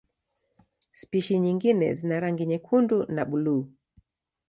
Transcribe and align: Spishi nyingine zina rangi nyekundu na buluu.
Spishi 0.91 1.39
nyingine 1.39 1.93
zina 1.93 2.19
rangi 2.19 2.45
nyekundu 2.45 2.97
na 3.05 3.25
buluu. 3.25 3.65